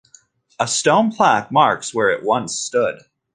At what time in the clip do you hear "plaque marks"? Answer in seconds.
1.11-1.93